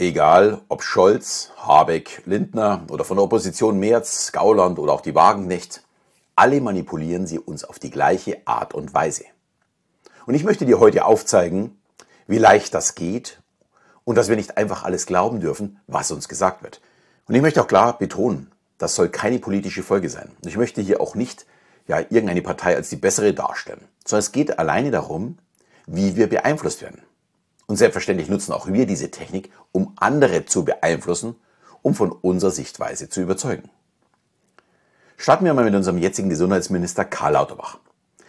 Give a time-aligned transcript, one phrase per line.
[0.00, 5.82] Egal ob Scholz, Habeck, Lindner oder von der Opposition Merz, Gauland oder auch die Wagenknecht,
[6.34, 9.24] alle manipulieren sie uns auf die gleiche Art und Weise.
[10.24, 11.78] Und ich möchte dir heute aufzeigen,
[12.26, 13.42] wie leicht das geht
[14.04, 16.80] und dass wir nicht einfach alles glauben dürfen, was uns gesagt wird.
[17.28, 20.30] Und ich möchte auch klar betonen, das soll keine politische Folge sein.
[20.42, 21.44] Und ich möchte hier auch nicht
[21.88, 25.36] ja, irgendeine Partei als die bessere darstellen, sondern es geht alleine darum,
[25.86, 27.02] wie wir beeinflusst werden.
[27.70, 31.36] Und selbstverständlich nutzen auch wir diese Technik, um andere zu beeinflussen,
[31.82, 33.70] um von unserer Sichtweise zu überzeugen.
[35.16, 37.78] Starten wir mal mit unserem jetzigen Gesundheitsminister Karl Lauterbach.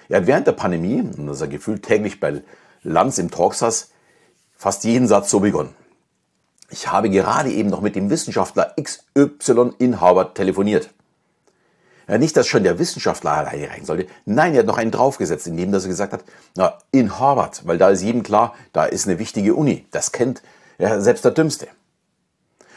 [0.09, 2.44] Er hat während der Pandemie, und das er gefühlt täglich bei
[2.84, 3.90] Lanz im Talk saß,
[4.55, 5.73] fast jeden Satz so begonnen.
[6.70, 10.91] Ich habe gerade eben noch mit dem Wissenschaftler XY in Harvard telefoniert.
[12.08, 14.08] Ja, nicht, dass schon der Wissenschaftler alleine rein sollte.
[14.26, 16.24] Nein, er hat noch einen draufgesetzt, indem er gesagt hat,
[16.55, 19.86] na, in Harvard, weil da ist jedem klar, da ist eine wichtige Uni.
[19.91, 20.41] Das kennt
[20.77, 21.68] ja, selbst der Dümmste.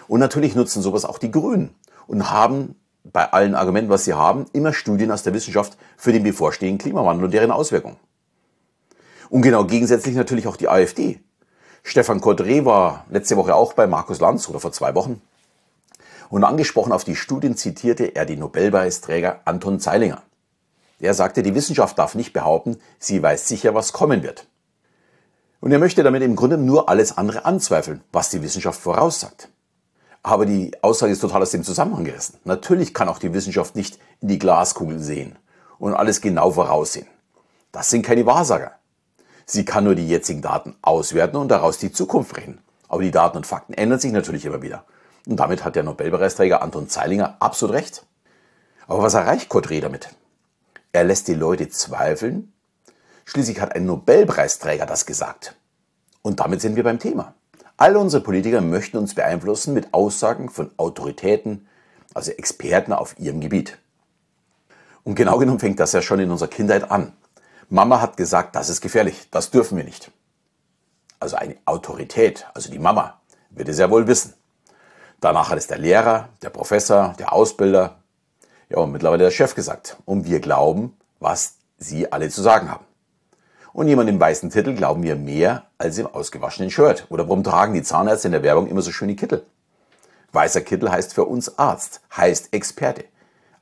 [0.06, 1.74] Und natürlich nutzen sowas auch die Grünen
[2.06, 6.22] und haben bei allen Argumenten, was sie haben, immer Studien aus der Wissenschaft für den
[6.22, 7.96] bevorstehenden Klimawandel und deren Auswirkungen.
[9.30, 11.20] Und genau gegensätzlich natürlich auch die AfD.
[11.82, 15.20] Stefan Kodre war letzte Woche auch bei Markus Lanz oder vor zwei Wochen
[16.30, 20.22] und angesprochen auf die Studien zitierte er den Nobelpreisträger Anton Zeilinger.
[21.00, 24.46] Er sagte, die Wissenschaft darf nicht behaupten, sie weiß sicher, was kommen wird.
[25.60, 29.48] Und er möchte damit im Grunde nur alles andere anzweifeln, was die Wissenschaft voraussagt.
[30.22, 32.38] Aber die Aussage ist total aus dem Zusammenhang gerissen.
[32.44, 35.36] Natürlich kann auch die Wissenschaft nicht in die Glaskugel sehen
[35.78, 37.06] und alles genau voraussehen.
[37.72, 38.72] Das sind keine Wahrsager.
[39.46, 42.62] Sie kann nur die jetzigen Daten auswerten und daraus die Zukunft reden.
[42.88, 44.84] Aber die Daten und Fakten ändern sich natürlich immer wieder.
[45.26, 48.04] Und damit hat der Nobelpreisträger Anton Zeilinger absolut recht.
[48.86, 50.10] Aber was erreicht Kodre damit?
[50.92, 52.52] Er lässt die Leute zweifeln.
[53.24, 55.56] Schließlich hat ein Nobelpreisträger das gesagt.
[56.22, 57.34] Und damit sind wir beim Thema.
[57.76, 61.66] Alle unsere Politiker möchten uns beeinflussen mit Aussagen von Autoritäten,
[62.12, 63.78] also Experten auf ihrem Gebiet.
[65.02, 67.12] Und genau genommen fängt das ja schon in unserer Kindheit an.
[67.68, 70.10] Mama hat gesagt, das ist gefährlich, das dürfen wir nicht.
[71.18, 73.20] Also eine Autorität, also die Mama,
[73.50, 74.34] wird es ja wohl wissen.
[75.24, 77.96] Danach hat es der Lehrer, der Professor, der Ausbilder,
[78.68, 79.96] ja und mittlerweile der Chef gesagt.
[80.04, 82.84] Und wir glauben, was sie alle zu sagen haben.
[83.72, 87.06] Und jemand im weißen Titel glauben wir mehr als im ausgewaschenen Shirt.
[87.08, 89.46] Oder warum tragen die Zahnärzte in der Werbung immer so schöne Kittel?
[90.32, 93.06] Weißer Kittel heißt für uns Arzt, heißt Experte.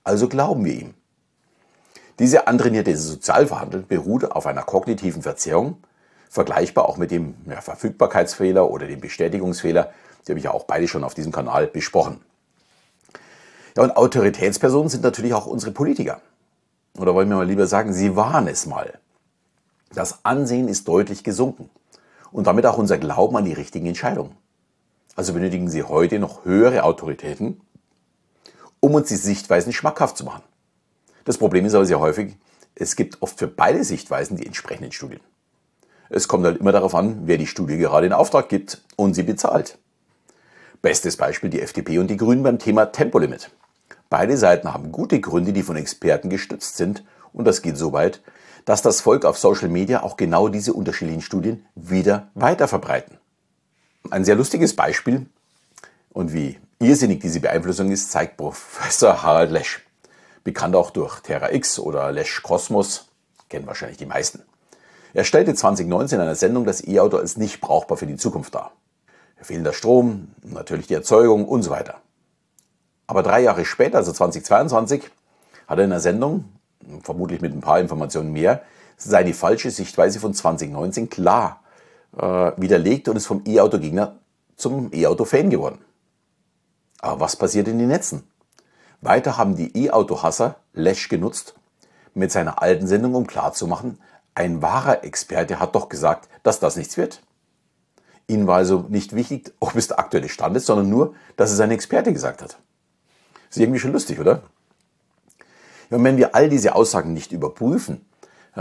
[0.03, 0.94] Also glauben wir ihm.
[2.19, 5.77] Diese antrainierte Sozialverhandeln beruht auf einer kognitiven Verzerrung,
[6.29, 9.93] vergleichbar auch mit dem ja, Verfügbarkeitsfehler oder dem Bestätigungsfehler,
[10.27, 12.21] die habe ich ja auch beide schon auf diesem Kanal besprochen.
[13.77, 16.21] Ja, und Autoritätspersonen sind natürlich auch unsere Politiker.
[16.99, 18.99] Oder wollen wir mal lieber sagen, sie waren es mal.
[19.94, 21.71] Das Ansehen ist deutlich gesunken.
[22.31, 24.37] Und damit auch unser Glauben an die richtigen Entscheidungen.
[25.16, 27.61] Also benötigen sie heute noch höhere Autoritäten,
[28.81, 30.43] um uns die Sichtweisen schmackhaft zu machen.
[31.25, 32.34] Das Problem ist aber sehr häufig,
[32.75, 35.21] es gibt oft für beide Sichtweisen die entsprechenden Studien.
[36.09, 39.22] Es kommt halt immer darauf an, wer die Studie gerade in Auftrag gibt und sie
[39.22, 39.78] bezahlt.
[40.82, 43.53] Bestes Beispiel die FDP und die Grünen beim Thema Tempolimit.
[44.10, 47.04] Beide Seiten haben gute Gründe, die von Experten gestützt sind.
[47.32, 48.20] Und das geht so weit,
[48.65, 53.19] dass das Volk auf Social Media auch genau diese unterschiedlichen Studien wieder weiter verbreiten.
[54.10, 55.26] Ein sehr lustiges Beispiel
[56.10, 59.87] und wie irrsinnig diese Beeinflussung ist, zeigt Professor Harald Lesch.
[60.43, 63.09] Bekannt auch durch Terra X oder Lesch Kosmos,
[63.49, 64.43] kennen wahrscheinlich die meisten.
[65.14, 68.72] Er stellte 2019 in einer Sendung das E-Auto als nicht brauchbar für die Zukunft dar
[69.43, 71.97] fehlender Strom, natürlich die Erzeugung und so weiter.
[73.07, 75.03] Aber drei Jahre später, also 2022,
[75.67, 76.45] hat er in einer Sendung,
[77.03, 78.63] vermutlich mit ein paar Informationen mehr,
[78.97, 81.63] seine falsche Sichtweise von 2019 klar
[82.17, 84.17] äh, widerlegt und ist vom E-Auto-Gegner
[84.57, 85.79] zum E-Auto-Fan geworden.
[87.01, 88.25] Aber was passiert in den Netzen?
[89.01, 91.55] Weiter haben die E-Auto-Hasser Lesch genutzt,
[92.15, 93.99] mit seiner alten Sendung, um klarzumachen,
[94.35, 97.23] ein wahrer Experte hat doch gesagt, dass das nichts wird.
[98.27, 101.61] Ihnen war also nicht wichtig, ob es der aktuelle Stand ist, sondern nur, dass es
[101.61, 102.58] ein Experte gesagt hat.
[103.50, 104.43] Ist irgendwie schon lustig, oder?
[105.91, 108.06] Ja, und wenn wir all diese Aussagen nicht überprüfen,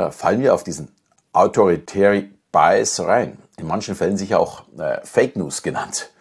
[0.09, 0.89] fallen wir auf diesen
[1.33, 3.38] Authoritary Bias rein.
[3.57, 6.12] In manchen Fällen sicher auch äh, Fake News genannt,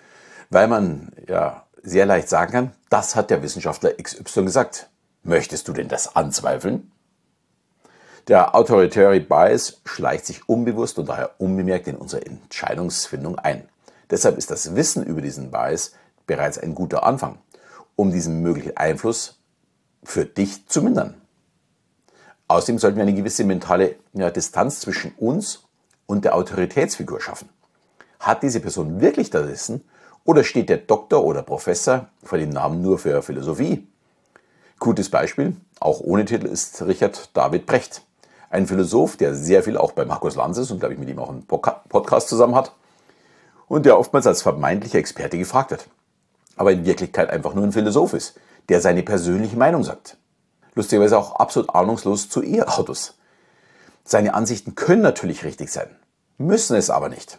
[0.51, 4.89] weil man ja sehr leicht sagen kann, das hat der Wissenschaftler XY gesagt.
[5.23, 6.90] Möchtest du denn das anzweifeln?
[8.31, 13.69] Der Authoritary Bias schleicht sich unbewusst und daher unbemerkt in unsere Entscheidungsfindung ein.
[14.09, 15.95] Deshalb ist das Wissen über diesen Bias
[16.29, 17.39] bereits ein guter Anfang,
[17.97, 19.41] um diesen möglichen Einfluss
[20.05, 21.21] für dich zu mindern.
[22.47, 25.65] Außerdem sollten wir eine gewisse mentale ja, Distanz zwischen uns
[26.07, 27.49] und der Autoritätsfigur schaffen.
[28.21, 29.83] Hat diese Person wirklich das Wissen
[30.25, 33.89] Oder steht der Doktor oder Professor vor dem Namen nur für Philosophie?
[34.79, 38.03] Gutes Beispiel, auch ohne Titel, ist Richard David Brecht.
[38.51, 41.21] Ein Philosoph, der sehr viel auch bei Markus Lanz ist und, glaube ich, mit ihm
[41.21, 42.73] auch einen Podcast zusammen hat.
[43.69, 45.87] Und der oftmals als vermeintlicher Experte gefragt wird.
[46.57, 48.35] Aber in Wirklichkeit einfach nur ein Philosoph ist,
[48.69, 50.17] der seine persönliche Meinung sagt.
[50.75, 53.15] Lustigerweise auch absolut ahnungslos zu E-Autos.
[54.05, 55.89] Seine Ansichten können natürlich richtig sein,
[56.37, 57.39] müssen es aber nicht.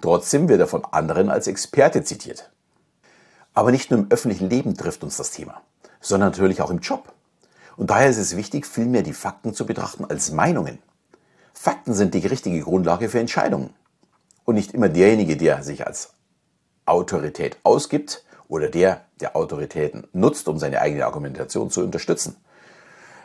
[0.00, 2.50] Trotzdem wird er von anderen als Experte zitiert.
[3.52, 5.60] Aber nicht nur im öffentlichen Leben trifft uns das Thema,
[6.00, 7.12] sondern natürlich auch im Job.
[7.76, 10.78] Und daher ist es wichtig, vielmehr die Fakten zu betrachten als Meinungen.
[11.52, 13.70] Fakten sind die richtige Grundlage für Entscheidungen.
[14.44, 16.14] Und nicht immer derjenige, der sich als
[16.84, 22.36] Autorität ausgibt oder der, der Autoritäten nutzt, um seine eigene Argumentation zu unterstützen.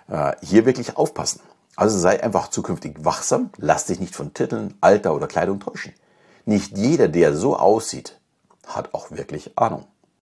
[0.08, 1.42] Äh, hier wirklich aufpassen.
[1.76, 5.94] Also sei einfach zukünftig wachsam, lass dich nicht von Titeln, Alter oder Kleidung täuschen.
[6.46, 8.20] Nicht jeder, der so aussieht,
[8.66, 9.86] hat auch wirklich Ahnung.